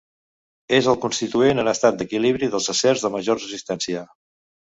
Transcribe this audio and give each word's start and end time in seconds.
És 0.77 0.87
el 0.93 0.95
constituent 1.03 1.61
en 1.63 1.69
estat 1.73 1.99
d'equilibri 1.99 2.49
dels 2.55 2.71
acers 2.75 3.05
de 3.05 3.13
major 3.17 3.41
resistència. 3.43 4.05